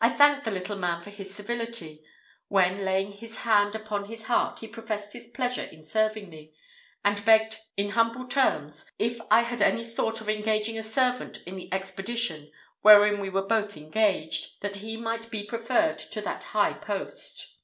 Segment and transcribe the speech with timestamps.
[0.00, 2.02] I thanked the little man for his civility;
[2.48, 6.54] when, laying his hand upon his heart, he professed his pleasure in serving me,
[7.04, 11.56] and begged, in humble terms, if I had any thought of engaging a servant in
[11.56, 16.72] the expedition wherein we were both engaged, that he might be preferred to that high
[16.72, 17.58] post.